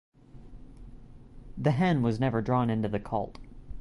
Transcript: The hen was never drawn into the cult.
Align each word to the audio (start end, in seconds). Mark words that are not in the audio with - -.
The 1.59 1.69
hen 1.69 2.01
was 2.01 2.19
never 2.19 2.41
drawn 2.41 2.71
into 2.71 2.87
the 2.89 2.99
cult. 2.99 3.37